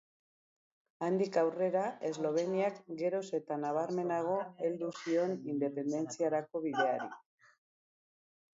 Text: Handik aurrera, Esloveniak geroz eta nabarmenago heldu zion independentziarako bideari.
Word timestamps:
Handik 1.07 1.35
aurrera, 1.41 1.83
Esloveniak 2.09 2.79
geroz 3.03 3.21
eta 3.41 3.59
nabarmenago 3.65 4.39
heldu 4.65 4.91
zion 5.03 5.37
independentziarako 5.55 6.67
bideari. 6.67 7.09